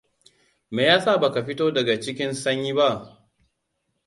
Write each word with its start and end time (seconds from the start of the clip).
Me 0.73 0.83
yasa 0.89 1.17
baka 1.21 1.43
fito 1.45 1.71
daga 1.75 2.01
cikin 2.01 2.33
sanyi 2.35 2.73
ba? 2.77 2.89